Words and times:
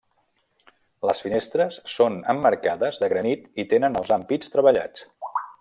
Les 1.09 1.21
finestres 1.25 1.77
són 1.97 2.17
emmarcades 2.35 2.99
de 3.05 3.13
granit 3.15 3.47
i 3.65 3.69
tenen 3.75 4.03
els 4.03 4.19
ampits 4.21 4.55
treballats. 4.57 5.07